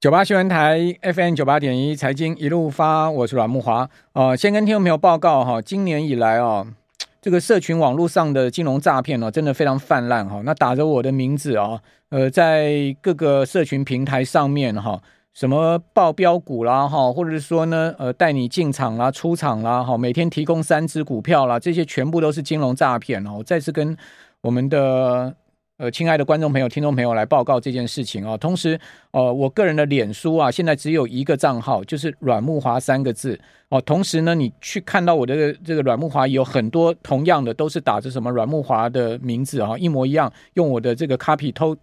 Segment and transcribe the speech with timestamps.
[0.00, 3.86] 九八新闻台 FM 九八点一财经一路发，我是阮木华。
[4.14, 6.66] 呃，先跟听众朋友报告哈，今年以来哦，
[7.20, 10.40] 这个社群网络上的金融诈骗哦，真的非常泛滥哈。
[10.42, 11.78] 那打着我的名字啊，
[12.08, 14.98] 呃，在各个社群平台上面哈，
[15.34, 23.42] 什么报标股啦哈，或者是说呢，呃，带你进场啦、出场啦哈，每天提供三只股票啦，这些全部都是金融诈骗哦。
[23.44, 23.94] 再次跟
[24.40, 25.34] 我们的。
[25.80, 28.36] 呃，亲爱的观众朋友、听众朋友，来报告这件事情啊。
[28.36, 28.78] 同时，
[29.12, 33.80] 呃，我个人的脸书啊，现在只有一个账号，就是阮木华三个字哦。
[33.80, 41.74] 同时呢，你去看到我的这个阮木华有很多同样的，都是打着什么阮木华的名字啊，一模一样，用我的这个 copy 偷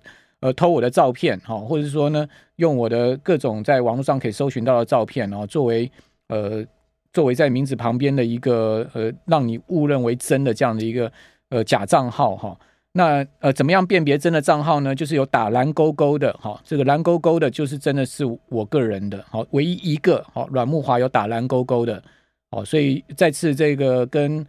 [0.42, 5.92] 呃偷我的照片哈，或者说呢，用我的各种在网络上可以搜寻到的照片啊，作为
[6.28, 6.64] 呃
[7.12, 11.12] 作为在名字旁边的一个呃让你误认为真的这样的一个
[11.50, 12.56] 呃假账号哈。
[12.98, 14.96] 那呃，怎么样辨别真的账号呢？
[14.96, 22.02] 就是有打蓝勾勾的，哈，这个蓝勾勾的，就是真的是我个人的，好，唯一一个，好，阮慕华有打蓝勾勾的，
[22.50, 24.44] 好，所以再次这个跟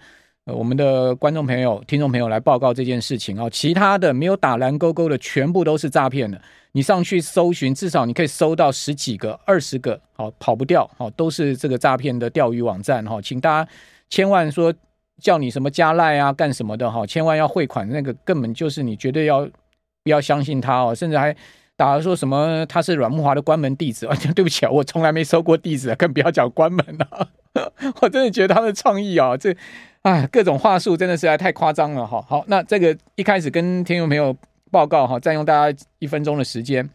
[0.46, 6.40] 我们的观众朋友、听众朋友来报告这件事情啊，其他的没有打蓝勾勾的，全部都是诈骗的。
[6.72, 13.70] 你上去搜寻，至少你可以搜到十几个、二十个，好，跑不掉，好，都是这个诈骗的钓鱼网站，哈，请大家
[14.08, 14.72] 千万说。
[15.20, 17.04] 叫你什么加赖啊，干什么的哈？
[17.06, 19.40] 千万要汇款，那个根本就是你绝对要
[20.04, 21.34] 不要相信他哦，甚至还
[21.76, 24.16] 打了说什么他是阮木华的关门弟子啊？
[24.34, 27.28] 对不起啊，我从来没收过弟子，更不要讲关门了。
[28.00, 29.54] 我真的觉得他的创意啊，这
[30.02, 32.24] 哎各种话术真的是还太夸张了哈。
[32.28, 34.36] 好，那这个一开始跟听众朋友
[34.70, 36.88] 报告哈，占用大家一分钟的时间。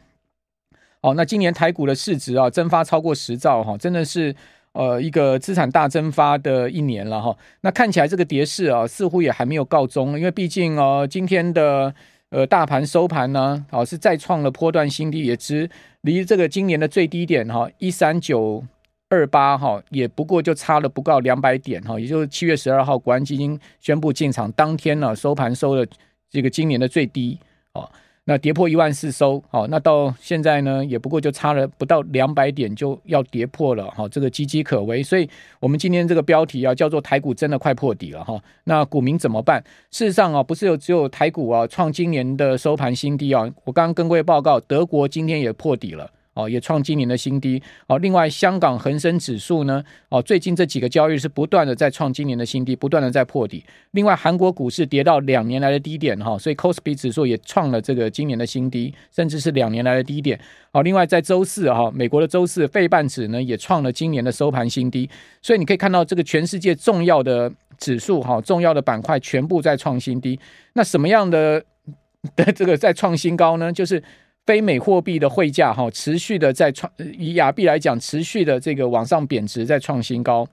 [1.01, 4.33] 好，那今年台股的市值啊，蒸发超过十兆哈，真的是。
[4.73, 11.93] 呃，一个资产大蒸发的一年了哈，那看起来这个跌势啊，似乎也还没有告终，因为毕竟哦，今天的
[12.29, 15.69] 呃大盘收盘呢，哦是再创了波段新低，也只
[16.01, 18.63] 离这个今年的最低点哈一三九
[19.09, 25.85] 二八哈，也不过就差了不到两百点哈，也就是七月十二号国安基金宣布进场当天呢，收盘收了
[26.31, 27.37] 这个今年的最低
[27.73, 27.87] 啊。
[28.25, 35.03] 那跌破一万四收，好，那到现在呢，也不过就差了不到两百点就要跌破了，哈，这个岌岌可危。
[35.03, 35.29] 所以，
[35.59, 38.41] 我们今天这个标题啊，叫做台股真的快破底了，哈。
[38.63, 39.61] 那股民怎么办？
[39.91, 46.09] 事实上啊，不是有只有台股啊创今年的收盘新低啊，我刚刚跟各位报告，德国今天也破底了。
[46.33, 47.61] 哦，也创今年的新低。
[47.87, 53.63] 哦，另外香港恒生指数呢，哦，最近这几个交易是不断的在创今年的新低，不断的在破底。
[53.91, 60.39] 另外，韩国股市跌到两年来的低点，哈，所以 Kospi 指数也创了这个今年的新低，甚至是两年来的低点。
[60.71, 65.07] 好，另外在周四哈，美国的周四费半指呢也创了今年的收盘新低。
[65.41, 70.39] 所以你可以看到，这个全世界重要的指数哈，重要的板块全部在创新低。
[70.73, 71.63] 那什么样的
[72.35, 73.71] 的这个在创新高呢？
[73.71, 74.01] 就是。
[74.45, 80.45] 非美货币的汇价哈，持续的在创，以亚币来讲，持续的这个往上贬值，在创新高，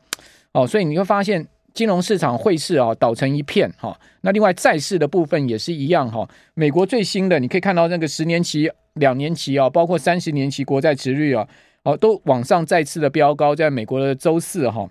[0.52, 3.98] 哦，所以你会发现金融市场汇市啊倒成一片哈。
[4.20, 6.28] 那另外债市的部分也是一样哈。
[6.54, 11.48] 美国最新的你可以看到那个十年期、两年期啊，包括三十年期国债殖率啊，
[11.82, 13.56] 哦，都往上再次的飙高。
[13.56, 14.88] 在美国的周四哈，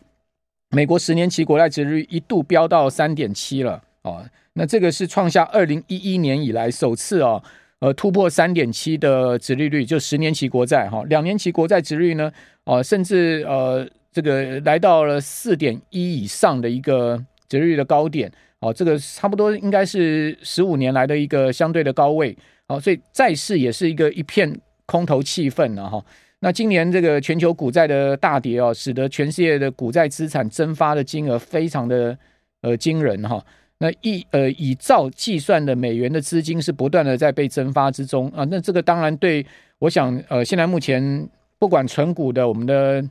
[0.72, 4.26] 美国十年期国债殖率一度飙到三点七了哦。
[4.54, 7.42] 那这个是创下二零一一年以来首次哦。
[7.80, 12.30] 呃，突破三点七的殖利率，就十年期国债哈，两年期国债殖率呢，
[12.66, 17.18] 哦，甚至呃，这个来到了四点一以上的一个
[17.48, 18.30] 殖利率的高点，
[18.60, 24.54] 哦，这个差不多应该是十五年来的一个相对的高位，哦，所以债市也是一个一片
[24.86, 26.04] 空头气氛了哈。
[26.42, 32.18] 那今年这个全球股债的大跌哦，使得全世界的股债资产蒸发的金额非常的
[32.62, 33.42] 呃惊人哈。
[33.80, 39.46] 那一呃以兆计算的美元的资金是不断的在被蒸发之中啊，那这个当然对，
[39.80, 43.02] 我想呃现在目前不管存股的我们的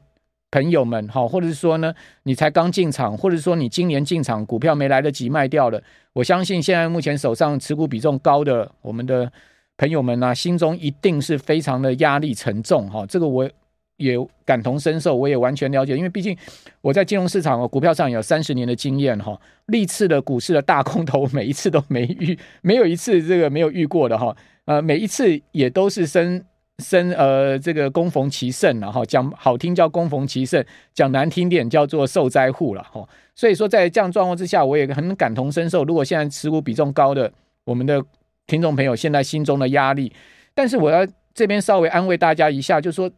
[0.50, 9.32] 朋友们哈，或者是说呢你才刚进场，或者说你今年进场股票没来得及卖掉的，我相信现在目前手上持股比重高的我们的
[9.78, 13.50] 朋友们呢、心中一定是非常的压力沉重哈，这个我。
[13.98, 16.36] 也感同身受，我也完全了解，因为毕竟
[16.80, 24.34] 我在金融市场哦，股票上有三十年的经验哈，历次的股市的大空头，每一次都没遇， 没有一次这个没有遇过的哈，
[24.64, 26.42] 呃，每一次也都是生
[26.78, 37.30] 生呃这个攻逢其胜了哈，讲好听叫攻逢其胜，讲难听点叫做受灾户了哈，所以说在这样状况之下，我也很感同身受，如果现在持股比重高的
[37.64, 38.00] 我们的
[38.46, 40.12] 听众朋友现在心中的压力，
[40.54, 41.04] 但是我要
[41.34, 43.10] 这边稍微安慰大家一下，就是说。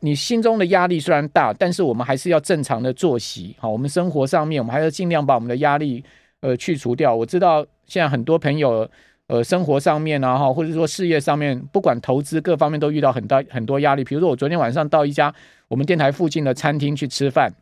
[0.00, 3.56] 你心中的压力虽然大，但是我们还是要正常的作息。
[3.58, 6.04] 好，我们生活上面，我们还要尽量把我们的压力
[6.40, 7.14] 呃去除掉。
[7.14, 8.88] 我知道现在很多朋友
[9.26, 14.04] 呃生活上面啊哈，或者说事业上面，不管投资各方面都遇到很大很多压力。
[14.04, 15.34] 比如说我昨天晚上到一家
[15.68, 17.52] 我们电台附近的餐厅去吃饭，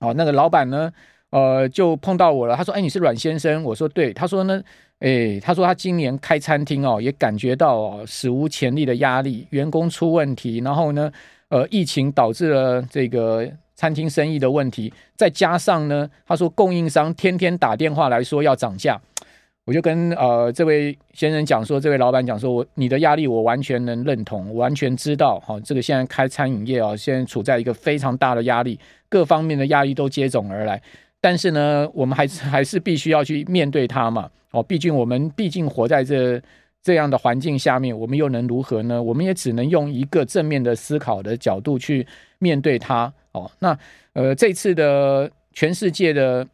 [0.00, 0.92] 哦，那个老板呢，
[1.30, 4.62] 呃，就碰到我了，他说：“哎，你是阮先生？”我说：“对。”他说呢，
[5.00, 11.10] 哎，他说他今年开餐厅哦，也感觉到哦，史无前例的压力，员工出问题，然后呢，
[11.54, 13.48] 呃，疫情导致了这个。
[13.76, 18.98] 餐厅生意的问题，再加上呢，他说供应商天天打电话来说要涨价，
[19.64, 28.78] 我就跟呃这位先生讲说，这位老板讲说，我你的压力我完全能认同，完全知道，哈，这个现在开餐饮业啊，现在处在一个非常大的压力，
[29.08, 30.80] 各方面的压力都接踵而来，
[31.20, 36.40] 但是呢，我们还是还是必须要去面对它嘛，哦，毕竟我们毕竟活在这
[36.84, 39.02] 这样的环境下面，我们又能如何呢？
[39.02, 42.06] 我们也只能用一个正面的思考的角度去
[42.38, 43.10] 面对它。
[43.32, 43.76] 哦，那
[44.12, 46.46] 呃，这次的全世界的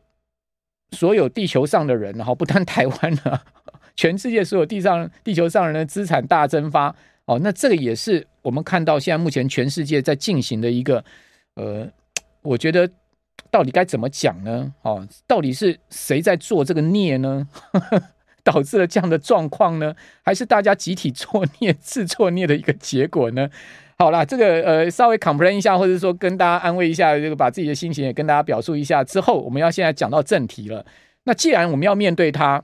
[0.92, 3.42] 所有地球上的人，然后不但台湾了，
[3.96, 6.94] 全世界所有地上地球上人的资产大蒸发。
[7.24, 11.04] 哦，那这个也是我们看到现在目前全世界在进行的一个
[11.56, 11.86] 呃，
[12.42, 12.88] 我觉得
[13.50, 14.72] 到底该怎么讲呢？
[14.82, 17.48] 哦，到底是谁在做这个孽呢？
[18.44, 19.94] 导致了这样的状况呢？
[20.22, 23.48] 还是大家集体作孽、自作孽的一个结果呢？
[23.98, 30.84] 好啦，这个呃，稍微 complain 一下，或者说跟大家安慰一下，这个把自己的心情也跟大家表述一下之后，我们要现在讲到正题了。
[31.24, 32.62] 那既然我们要面对它，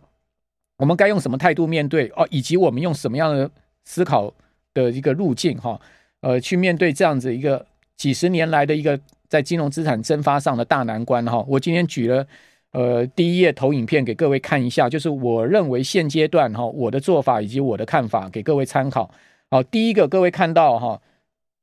[0.78, 2.26] 我们该用什么态度面对哦？
[2.30, 3.50] 以及我们用什么样的
[3.84, 4.32] 思考
[4.72, 5.78] 的一个路径哈？
[6.22, 7.66] 呃，去面对这样子一个
[7.98, 8.98] 几十年来的一个
[9.28, 11.44] 在金融资产蒸发上的大难关哈？
[11.46, 12.26] 我今天举了
[12.72, 19.10] 呃第一页投影片给各位看一下，就是我认为现阶段哈我的做法以及我的看法给各位参考。
[19.50, 21.00] 好，第一个各位看到哈。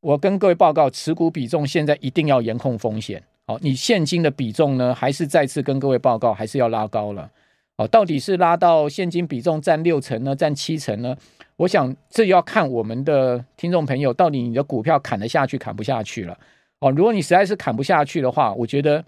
[0.01, 3.23] 我跟各位报告，持股比重现在一定要严控风险。
[3.47, 7.31] 好，你现金的比重呢，还是再次跟各位报告，还是要拉高了。
[7.77, 11.15] 好，到底是拉到现金比重占六成呢，占七成呢？
[11.55, 16.37] 我想这要看我们的听众朋友，到底你的股票砍得下去，砍不下去了。
[16.81, 19.01] 哦，如果你实在是砍不下去的话，我觉得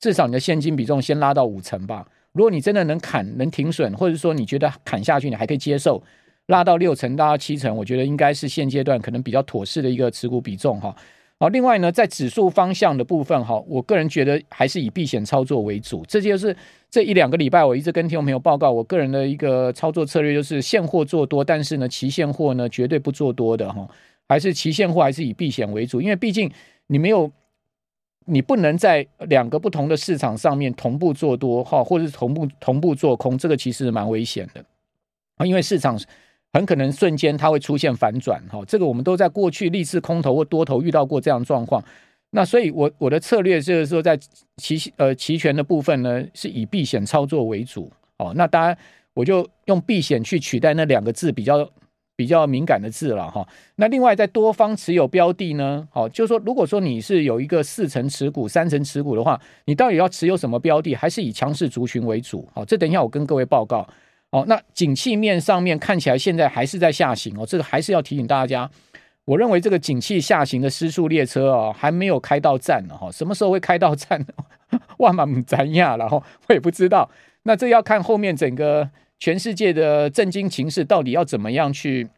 [0.00, 2.06] 至少你的现金比重先拉到五成吧。
[2.32, 6.02] 如果你真的能砍，能停损，或者说你觉得砍下去你还可以接受。
[6.46, 10.96] 拉到六成，拉到七成，我觉得应该是现阶段可能比较妥适的一个持股比重哈。
[11.38, 16.02] 好，另外呢，在指数方向的部分哈，我个人觉得还是以避险操作为主。
[16.08, 16.56] 这就是
[16.90, 23.86] 这一两个礼拜我一直跟听众朋友报告，我个人的一个操作策略就是现货做多，但是呢，期现货呢绝对不做多的哈，
[24.26, 26.50] 还是期现货还是以避险为主，因为毕竟
[26.86, 27.30] 你没有，
[28.28, 34.64] 你不能在两个不同的市场上面同步做多哈，或者是同步同步做空，这个其实蛮危险的
[35.36, 35.98] 啊，因为市场。
[36.50, 41.84] 很可能瞬间它会出现反转，哈，这个我们都在过去历次空头或多头遇到过这样状况。
[42.30, 44.18] 那所以我，我的策略就是说，在
[44.56, 48.76] 期呃期权的部分呢，是以避险操作为主，哦，那当然
[49.12, 51.68] 我就用避险去取代那两个字比较
[52.18, 53.46] 比较敏感的字了，哈。
[53.76, 62.48] 那另外，在多方持有标的呢，好，就是说，如果说你是有一个四成持股、三成持股的话，你到底要持有什么标的，还是以强势族群为主？
[62.52, 63.86] 好，这等一下我跟各位报告。
[64.30, 68.68] 哦，那景气面上面看起来现在还是在下行哦，这个还是要提醒大家。
[69.24, 74.26] 我认为这个景气下行的失速列车啊，还没有开到站呢哈，什么时候会开到站？
[74.98, 77.08] 万马咱亚然后，我也不知道。
[77.44, 82.08] 那这要看后面整个全世界的政经情势到底要怎么样去，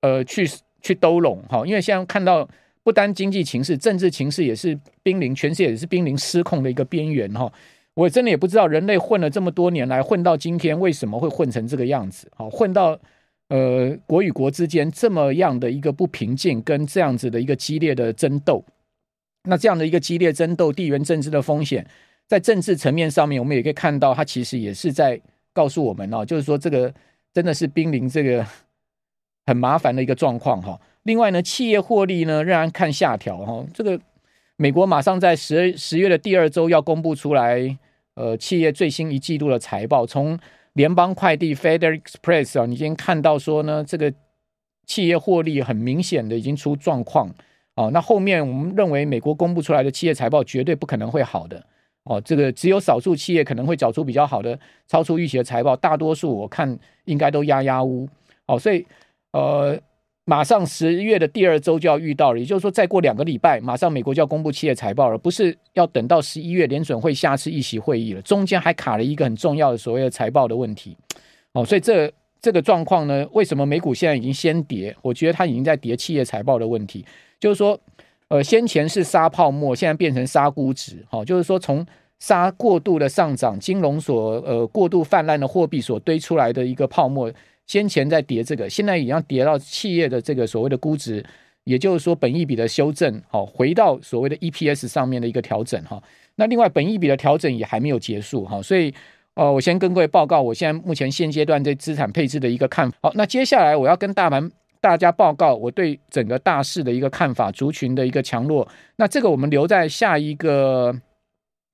[0.00, 0.48] 呃，去
[0.82, 1.64] 去兜拢哈。
[1.66, 2.48] 因为现在看到
[2.82, 7.52] 不单经济情势，政治情势也是濒临，全世界也是濒临失控的一个边缘哈。
[7.94, 12.28] 我真的也不知道人类混了这么多年来，混到今天为什么会混成这个样子？
[12.34, 12.98] 好，混到
[13.48, 18.64] 呃国与国之间这么样的一个不平静，跟这样子的一个激烈的争斗。
[19.44, 21.86] 那这样的一个激烈争斗，地缘政治的风险，
[22.26, 25.20] 在政治层面上面，我们也可以看到，它其实也是在
[25.54, 26.92] 告诉我们哦，就是说这个
[27.32, 28.46] 真的是濒临这个
[29.46, 30.78] 很麻烦的一个状况哈。
[31.04, 33.98] 另外呢，企业获利呢仍然看下调哈，这个。
[34.56, 37.76] 美国马上在十十月的第二周要公布出来，
[38.14, 40.06] 呃，企业最新一季度的财报。
[40.06, 40.38] 从
[40.74, 44.14] 联邦快递 （FedEx Express） 啊，你已经看到说呢，这个
[44.86, 47.28] 企业获利很明显的已经出状况。
[47.74, 51.66] 哦，那后面我们认为美国公布出来的企业财报绝对不可能会好的。
[52.04, 58.08] 哦，这个只有少数企业可能会找出比较好的、超出预期的财报，大多数我看应该都压压乌。
[58.46, 58.86] 哦，所以
[59.32, 59.78] 呃。
[60.26, 70.96] 马上十月的第二周就要遇到了，也就是说，再过两个礼拜，马上美国就要公布企业财报了，不是要等到十一月联准会下次议息会议了，中间还卡了一个很重要的所谓的财报的问题。
[71.52, 74.96] 哦，所以这这个状况呢，为什么美股现在已经先跌？
[75.02, 77.04] 我觉得它已经在跌企业财报的问题，
[77.38, 77.78] 就是说，
[78.34, 81.06] 呃，先前是杀泡沫，现在变成杀估值。
[81.08, 81.86] 好，就是说从
[82.18, 87.32] 杀过度的上涨，金融所呃过度泛滥的货币所堆出来的一个泡沫。
[87.68, 91.24] 先前在跌这个，现在已经跌到企业的这个所谓的估值，
[91.62, 96.02] 也就是说本益比的修正，好，回到所谓的 EPS 上面的一个调整哈。
[96.34, 98.92] 那另外本益比的调整也还没有结束哈，所以
[99.34, 102.98] 呃，我先跟各位报告，我现在目前现阶段对资产配置的一个看法。
[103.02, 104.50] 好，那接下来我要跟大盘
[104.84, 108.68] 大家报告我对整个大势的一个看法，族群的一个强弱。
[108.96, 110.94] 那这个我们留在下一个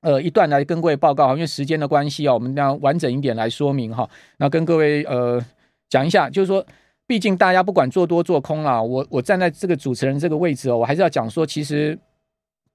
[0.02, 4.08] 呃一段来跟各位报告，因为时间的关系啊，我们要完整一点来说明哈。
[4.36, 5.44] 那跟各位呃。
[5.92, 6.64] 讲一下，就是说，
[7.04, 11.98] 毕竟大家不管做多做空啦，我我站在这个主持人这个位置哦，我还是要讲说，其实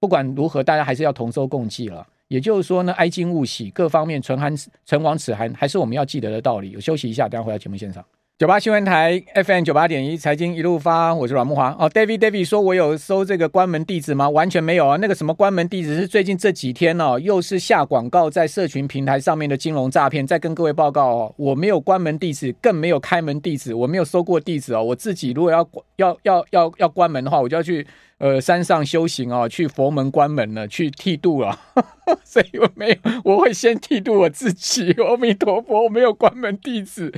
[0.01, 2.06] 不管如何，大家还是要同舟共济了。
[2.27, 4.54] 也就是说呢，哀矜勿喜，各方面唇寒
[4.86, 6.75] 唇亡齿寒，还是我们要记得的道理。
[6.75, 8.04] 我休息一下，等下回到节目现场。
[8.38, 11.74] 九八新闻台 FM 九八点一财经一路发，我是阮木华。
[11.80, 14.30] 哦，David David 说，我有收这个关门地址吗？
[14.30, 14.98] 完全没有啊。
[15.00, 20.27] 那个什么关门地址是最近这几天哦，又是下广告在社群平台上面的金融诈骗。
[20.27, 24.84] 再跟各位报告哦，我没有关门地址，更没有开门地址，我没有收过地址哦。
[24.84, 25.65] 我自己如果要
[25.96, 27.88] 要要要要关门的话，我就要去。
[28.17, 31.60] 呃，山上修行啊，去佛门关门了，去剃度了，
[32.24, 32.95] 所以我没有，
[33.25, 34.93] 我会先剃度我自己。
[34.93, 37.13] 阿弥陀佛，我没有关门弟子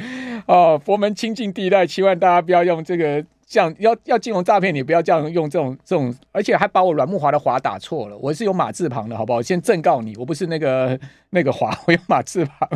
[0.48, 9.40] 啊，佛门清净地带，希望大家不要用这个这样，要要金融诈骗，你不要这样用这种这种，而且还把我阮木华的华打错了，我是有马字旁的，好不好？
[9.40, 11.00] 先正告你，我不是那个
[11.30, 12.68] 那个华， 我有马字旁，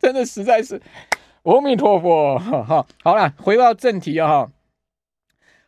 [0.00, 0.80] 真的实在是
[1.42, 2.38] 阿弥陀佛。
[2.38, 4.48] 哈，好了，回到正题啊，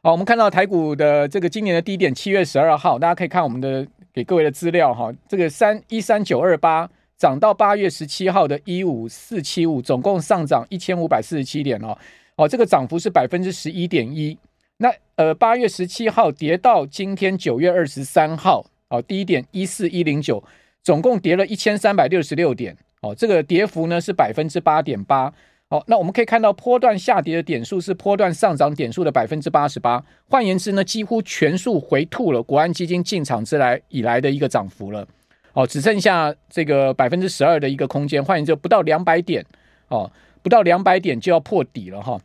[0.08, 5.12] 好，我们看到台股的这个今年的低点，七月十二号，大家可以看我们的给各位的资料哈。
[5.28, 6.88] 这个三一三九二八
[7.18, 11.94] 涨到八月十七号的一五四七五，总共上涨一千五百四十七点哦。
[12.36, 14.34] 哦，这个涨幅是百分之十一点一。
[14.78, 20.42] 那呃，八月十七号跌到今天九月二十三号，哦，低点一四一零九，
[20.82, 22.74] 总共跌了一千三百六十六点。
[23.02, 25.30] 哦，这个跌幅呢是百分之八点八。
[25.70, 35.06] 好，那我们可以看到波段下跌的点数是波段上涨点数的百分之八十八，换言之呢，几乎全数回吐了国安基金进场之来以来的一个涨幅了。
[35.52, 39.44] 哦，只剩下这个百分之十二的一个空间，换言之，不到两百点
[39.88, 40.10] 哦，
[40.42, 42.18] 不到两百点就要破底了哈。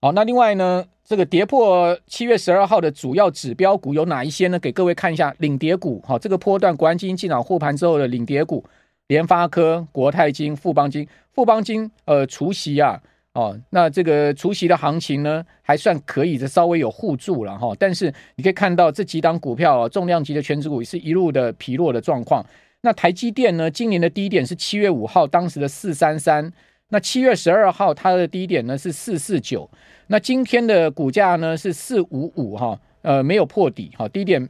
[0.00, 4.58] 好，那另外呢，这个跌破七月十二号的主要指标股有哪一些呢？
[4.58, 6.02] 给各位看一下领跌股。
[6.06, 8.64] 好，这个波段国安基金进场护盘之后的领跌股。
[9.08, 12.98] 联发科、国泰金、富邦金、富邦金，呃，除息啊，
[13.34, 17.76] 哦，那这个除息的行情呢，还算可以，这稍微有互助了哈、哦。
[17.78, 22.44] 但是你可以看到这几档股票、哦、重量级的权值股是一路的疲弱的状况。
[22.80, 26.50] 那台积电呢，今年的低点是七月五号当时的四三三，
[26.88, 29.68] 那七月十二号它的低点呢是四四九，
[30.06, 34.48] 那今天的股价呢是四五五哈，呃，没有破底哈、哦，低点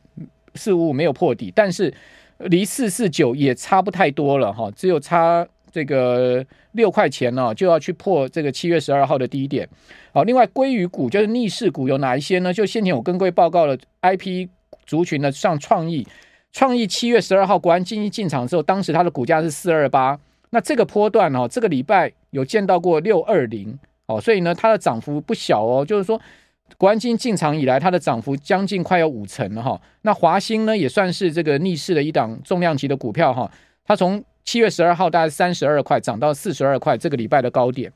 [0.54, 1.92] 四五五没有破底，但是。
[2.46, 9.68] 离四四九也差不太多了哈，只有差这个六块钱呢，就要去破这个七月十二号的低点。
[10.12, 12.52] 好，另外鲑鱼股就是逆势股有哪一些呢？
[12.52, 14.48] 就先前我跟各位报告了 IP
[14.84, 16.06] 族群的，像创意，
[16.52, 20.18] 创意七月十二号国安基金进场之后，当时它的股价是四二八，
[20.50, 26.20] 那这个波段哦，这个礼拜有见到过六二零哦，所以呢，它的涨幅不小哦，就是说。
[26.76, 29.80] 国安金进场以来，它的涨幅将近快要五成了哈。
[30.02, 33.50] 那华兴呢，也算是这个逆势的一档重量级的股票哈。
[33.84, 37.92] 它从七月十二号大概三十二块涨到四十二块，这个礼拜的高点。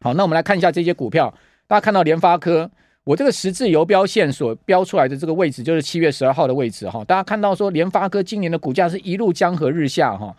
[0.00, 1.32] 好，那我们来看一下这些股票。
[1.66, 2.70] 大家看到联发科，
[3.04, 7.04] 我这个十字游标线所标出来的这个位置，就是七月十二号的位置哈。
[7.04, 10.34] 大家看到说，联发科今年的股价是一路江河日下哈。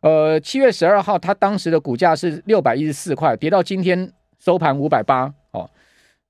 [0.00, 5.68] 呃，七月十二号它当时的股价是六百一十四块，跌到今天收盘五百八哦。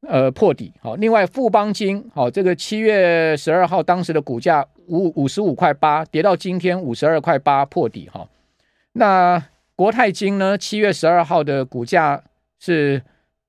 [0.07, 0.95] 呃，破底好。
[0.95, 8.29] 另外，富邦金好，这个七月十二号当时的股价五五十五块八，跌到今天五十二块八，破底哈。
[8.93, 9.43] 那
[9.75, 10.57] 国泰金呢？
[10.57, 12.23] 七月十二号的股价
[12.61, 13.03] 是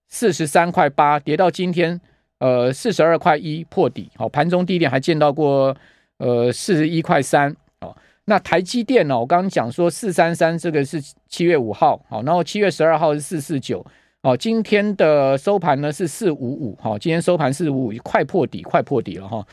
[0.07, 2.01] 四十三块八，跌到今天
[2.39, 4.27] 呃四十二块一，破底好。
[4.27, 5.75] 盘中低点还见到过
[6.17, 7.95] 呃四十一块三哦。
[8.25, 9.19] 那台积电呢？
[9.19, 13.85] 我刚刚讲说四三三这个是七月五号好，然后七月十二号是四四九。
[14.21, 19.45] 哦，今天的收盘呢是四五五，哈，今天收盘四五五，快破底，快破底了哈。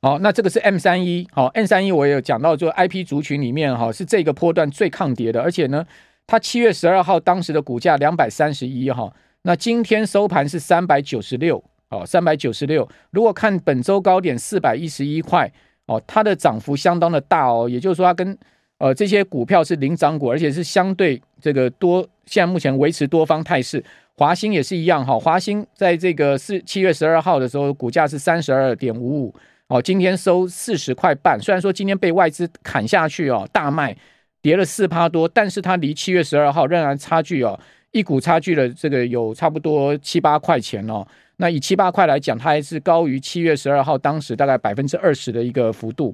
[0.00, 5.84] 好，那这个是 M 三一，好，M 三一我也有讲到，就 IP 族群里面哈是这个波段最抗跌的，而且呢，
[6.24, 12.88] 它七月十二号当时的股价两百三十一哈，那今天收盘是三百九十六，哦，三百九十六。
[13.10, 15.52] 如果看本周高点四百一十一块，
[15.86, 18.38] 哦，它的涨幅相当的大哦，也就是说它跟
[18.78, 22.06] 呃这些股票是领涨股，而且是相对这个多。
[22.26, 23.82] 现在目前维持多方态势，
[24.16, 25.16] 华兴也是一样哈。
[25.16, 29.34] 华兴在这个四七月十二号的时候，股价是三十二点五五
[29.68, 33.96] 哦，今天收四十块半，虽然说今天被外资砍下去哦，大卖
[34.42, 37.56] 跌了四趴多，但是它离七月十二号仍然差距哦，
[37.92, 41.06] 一股差距的这个有差不多七八块钱哦。
[41.36, 46.12] 那以七八块来讲，它还是高于七月十二号当时大概百分之二十的一个幅度。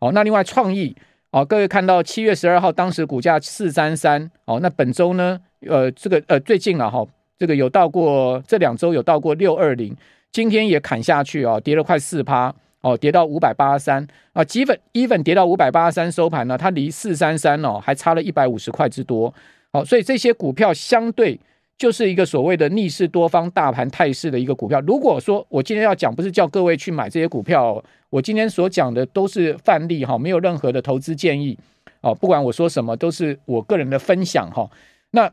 [0.00, 0.94] 哦，那另外创意
[1.30, 7.06] 哦，各位看到七月十二号当时股价四三三哦，那本周呢，呃，这个呃最近了哈，
[7.38, 9.94] 这个有到过这两周有到过六二零，
[10.32, 12.54] 今天也砍下去哦，跌了快四趴。
[12.82, 19.32] 哦，跌到五百八十三啊，基本 even 跌到五百八十三收盘呢，它离四三三哦还差了一百五十块之多。
[19.72, 21.36] 好，所以这些股票相对
[21.78, 24.80] 就是一个所谓的逆势多方大盘态势的一个股票。
[24.80, 31.58] 如果说我今天要讲，不是叫各位去买这些股票，我今天所讲的都是范例哈，没有任何的投资建议
[32.00, 32.14] 哦。
[32.14, 34.70] 不管我说什么，都是我个人的分享哈。
[35.10, 35.30] 那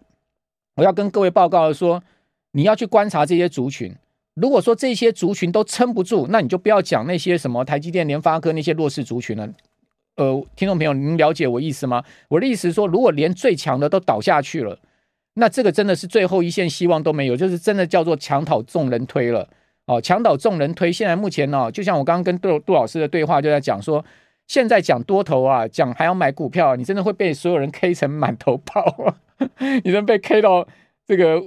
[0.76, 2.04] 我要跟各位报告说，
[2.52, 3.96] 你要去观察这些族群。
[4.34, 9.48] 如果说这些族群都撑不住，那你就不要讲那些什么台积电、联发科那些弱势族群了。
[10.16, 12.04] 呃，听众朋友，您了解我意思吗？
[12.28, 14.78] 我的意思是说，如果连最强的都倒下去了，
[15.36, 19.48] 那这个真的是最后一线希望都没有，就是真的叫做墙倒众人推了。
[19.86, 24.04] 哦，墙倒众人推，现在目前呢、哦，就像我刚刚跟杜杜老师的对话就在讲说，
[24.48, 29.16] 现在讲多头啊，讲还要买股票，你真的会被所有人 K 成满头包啊，
[29.84, 30.68] 你能被 K 到
[31.08, 31.42] 这个。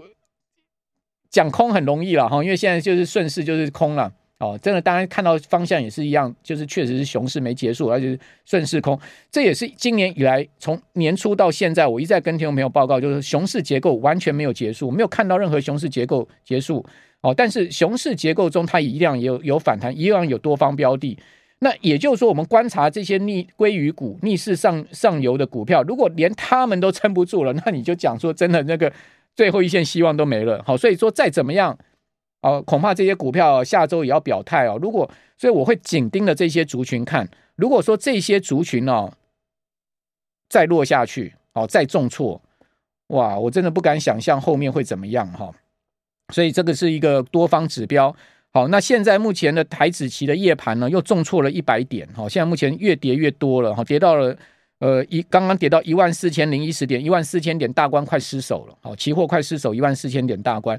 [1.29, 8.99] 讲空很容易了哈，因为现在就是顺势就是空了哦，真的，当然看到方向也是一样，就是确实是熊市没结束，而且是顺势空，
[9.31, 16.85] 这也是今年以来从年初到现在，我一再跟听众朋友报告，就是熊市结构完全没有结束，没有看到任何熊市结构结束
[17.23, 17.33] 哦。
[17.35, 21.19] 但是熊市结构中，它一样也有有反弹，一样有多方标的。
[21.61, 28.93] 那也就是说，我们观察这些逆鲑鱼股、逆势上上游的股票，如果连他们都撑不住了，那你就讲说真的那个。
[29.35, 31.79] 最后一线希望都没了，好，所以说再怎么样，
[32.47, 34.79] 哦，恐怕这些股票下周也要表态哦。
[34.81, 39.13] 如果，所以我会紧盯着这些族群看，如果说这些族群哦
[40.49, 42.41] 再落下去，哦，再重挫，
[43.09, 45.53] 哇，我真的不敢想象后面会怎么样哈。
[46.33, 48.15] 所以这个是一个多方指标。
[48.53, 54.37] 好，那现在目前的台指期的夜盘呢，又重挫了一百点，好，现在目前越跌越多了，哈，跌到了。
[54.79, 60.79] 呃，一刚刚跌到一万四千零一十点，一万四千点大关快失守了，好，期货快失守一万四千点大关，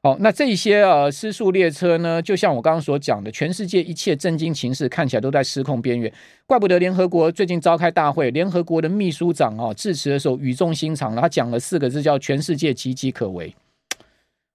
[0.00, 6.12] 好，那这些呃失速列车呢，就像我刚刚所讲的，全世界一切震惊情势看起来都在失控边缘，
[6.46, 13.52] 怪不得联合国最近召开大会，联合国的秘书长啊致辞的时候语重心长了，他讲了四个字叫全世界岌岌可危，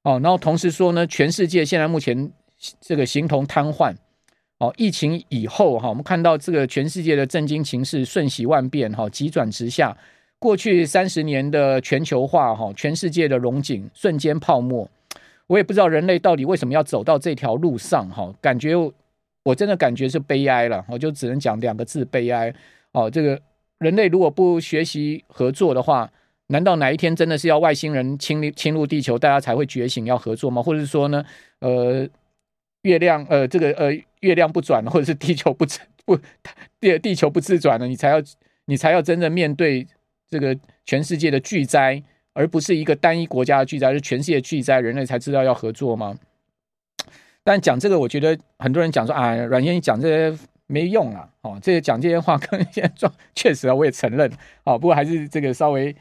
[0.03, 2.32] 哦，然后同时说呢，全世界现在目前
[2.79, 3.93] 这个形同瘫痪。
[4.60, 9.97] 哦，疫情以后哈，我们看到这个全世界的震惊情势瞬息万变哈，急转直下。
[10.39, 14.89] 过去三十年的全球化哈，全世界的荣景瞬间泡沫。
[15.47, 18.73] 我也不知道人类到底为什么要走到这条路上哈，感觉
[19.43, 20.84] 我真的感觉是悲哀了。
[20.88, 22.53] 我就只能讲两个字：悲哀。
[22.91, 23.39] 哦，这个
[23.79, 26.12] 人类如果不学习合作的话，
[26.47, 30.62] 难道哪一天真的是要外星人侵侵入地球，大家才会觉醒要合作吗？
[30.62, 31.23] 或者是说呢，
[31.60, 32.08] 呃，
[32.84, 33.91] 月亮呃，这个呃。
[34.23, 35.65] 月亮不转，或者是地球不
[36.06, 36.17] 不
[36.79, 38.23] 地地球不自转了，你才要
[38.67, 39.86] 你才要真正面对
[40.29, 42.01] 这个全世界的巨灾，
[42.34, 46.15] 而不是一个单一国家的巨灾，是全世界巨灾，人类才知道要合作吗？
[47.43, 54.32] 但讲这个，我觉得很多人讲说啊，阮先生讲这些没用啊，哦，这些讲这些话跟现在状确实啊，我也承认，
[54.63, 55.96] 哦，不过还是这个稍微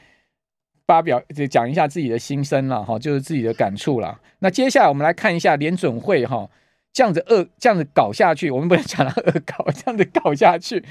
[0.87, 4.21] 发表就讲一下自己的心声了，哈，就是自己的感触了。
[4.39, 6.49] 那接下来我们来看一下联准会哈。
[6.95, 10.85] 这样子恶这样子搞下去，我们不能讲它恶搞，这样子搞下去，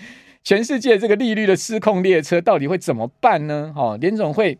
[0.43, 3.71] 全世界这个利率的失控列车到底会怎么办呢？
[3.77, 4.57] 哦，联准会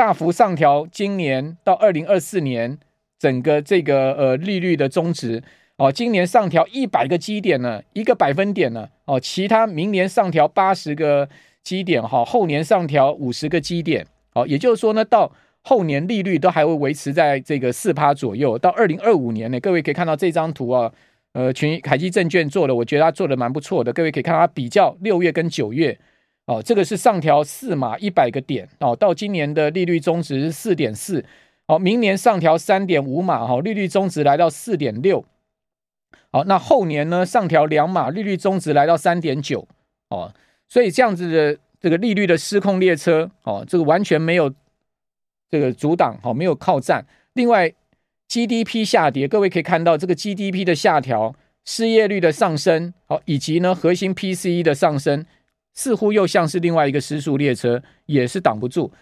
[0.00, 2.78] 大幅上调今年到二零二四年
[3.18, 5.42] 整个这个呃利率的中值
[5.76, 11.28] 哦，今年上调一百个基点呢，一个百分点呢哦，其他明年上调八十个
[11.62, 15.30] 基点哈，后年上调五十个基点哦，也就是说呢到。
[15.62, 20.90] 后年利率都还会维持在这个四趴左右，到二零二五年呢，各位可以看到这张图啊，
[21.34, 23.92] 呃，群凯基证券做的，我觉得他做的蛮不错的。
[23.92, 25.98] 各位可以看到它比较六月跟九月，
[26.50, 31.24] 哦，这个是上调四码一百个点哦，到今年的利率中值是四点四，
[31.66, 35.24] 哦，明年上调三点五码哈，利率中值来到四点六，
[36.32, 39.68] 好，那后年呢上调两码，利率中值来到三点九，
[40.08, 40.34] 哦，
[40.68, 44.52] 所以这样子的这个利率的失控列车，哦，这个完全没有。
[45.52, 47.68] 这个阻挡好没有靠站，另外
[48.28, 51.34] GDP 下跌，各位可以看到这个 GDP 的下调，
[51.64, 55.26] 失业率的上升，好以及呢核心 PCE 的上升，
[55.74, 58.92] 似乎又像是另外一个失速列车，也是挡不住。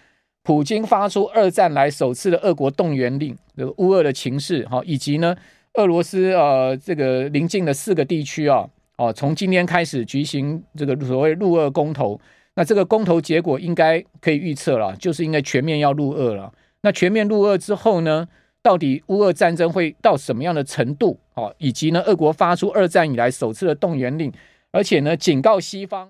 [0.42, 5.36] 普京发出二战来首次的俄国动员令，这个乌俄的情势，哈以及呢
[5.74, 12.18] 俄罗斯呃这个邻近的四个地区啊，哦，从今天开始举行这个所谓入俄公投，
[12.54, 16.52] 那这个公投结果应该可以预测了，就是应该全面要入俄了。
[16.82, 18.26] 那全面入俄之后呢，
[18.62, 21.18] 到底乌俄战争会到什么样的程度？
[21.34, 24.32] 哦，以及呢，俄国发出二战以来首次的动员令，
[24.72, 26.06] 而且呢，警告西方。